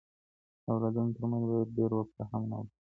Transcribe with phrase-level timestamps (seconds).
[0.63, 2.67] د اولادونو تر منځ بايد ډيره وقفه هم نه وي.